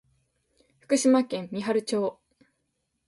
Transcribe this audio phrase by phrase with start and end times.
[0.79, 2.19] 福島県三春町